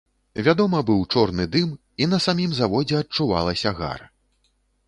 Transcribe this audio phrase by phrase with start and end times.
[0.45, 1.69] Вядома, быў чорны дым,
[2.05, 4.01] і на самім заводзе адчувалася гар.